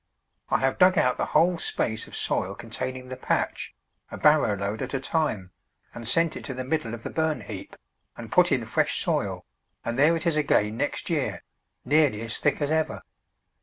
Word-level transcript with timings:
I 0.49 0.57
have 0.57 0.79
dug 0.79 0.97
out 0.97 1.17
the 1.17 1.27
whole 1.27 1.59
space 1.59 2.07
of 2.07 2.15
soil 2.15 2.55
containing 2.55 3.07
the 3.09 3.15
patch, 3.15 3.75
a 4.09 4.17
barrow 4.17 4.57
load 4.57 4.81
at 4.81 4.95
a 4.95 4.99
time, 4.99 5.51
and 5.93 6.07
sent 6.07 6.35
it 6.35 6.43
to 6.45 6.55
the 6.55 6.63
middle 6.63 6.95
of 6.95 7.03
the 7.03 7.11
burn 7.11 7.41
heap, 7.41 7.75
and 8.17 8.31
put 8.31 8.51
in 8.51 8.65
fresh 8.65 8.97
soil, 8.99 9.45
and 9.85 9.99
there 9.99 10.15
it 10.15 10.25
is 10.25 10.37
again 10.37 10.75
next 10.75 11.11
year, 11.11 11.43
nearly 11.85 12.21
as 12.23 12.39
thick 12.39 12.63
as 12.63 12.71
ever. 12.71 13.03